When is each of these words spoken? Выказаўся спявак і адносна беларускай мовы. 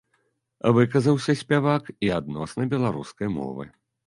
Выказаўся 0.77 1.35
спявак 1.41 1.93
і 2.09 2.09
адносна 2.17 2.69
беларускай 2.73 3.27
мовы. 3.37 3.69